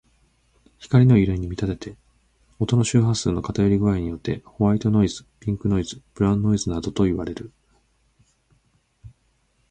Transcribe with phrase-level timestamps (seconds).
[0.79, 1.97] 光の色に見立てて、
[2.57, 7.51] 音の周波数の偏り具合によってホワイトノイズ、ピンクノイズ、ブラウンノイズなどといわれる。